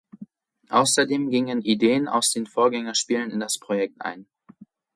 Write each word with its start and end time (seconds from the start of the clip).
Außerdem 0.71 1.29
gingen 1.29 1.61
Ideen 1.61 2.07
aus 2.07 2.31
den 2.31 2.47
Vorgängerspielen 2.47 3.29
in 3.29 3.39
das 3.39 3.59
Projekt 3.59 4.01
ein. 4.01 4.25